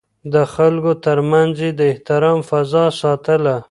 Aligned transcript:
د 0.33 0.35
خلکو 0.53 0.91
ترمنځ 1.05 1.53
يې 1.65 1.71
د 1.79 1.81
احترام 1.91 2.39
فضا 2.49 2.85
ساتله. 3.01 3.55